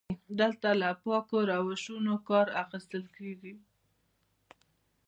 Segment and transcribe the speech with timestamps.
[0.39, 3.53] دلته له پاکو روشونو کار اخیستل کیږي.